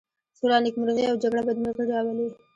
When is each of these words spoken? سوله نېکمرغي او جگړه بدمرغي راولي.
سوله 0.37 0.57
نېکمرغي 0.65 1.03
او 1.11 1.15
جگړه 1.23 1.41
بدمرغي 1.47 1.85
راولي. 1.91 2.27